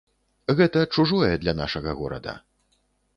Гэта 0.59 0.79
чужое 0.95 1.29
для 1.43 1.53
нашага 1.61 1.93
горада. 1.99 2.33